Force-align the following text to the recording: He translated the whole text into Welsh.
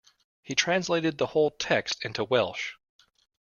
He 0.41 0.55
translated 0.55 1.19
the 1.19 1.27
whole 1.27 1.51
text 1.51 2.03
into 2.03 2.23
Welsh. 2.23 2.73